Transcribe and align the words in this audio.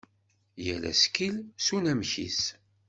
Yal 0.65 0.83
asekkil 0.91 1.35
s 1.65 1.67
unamek-is. 1.75 2.41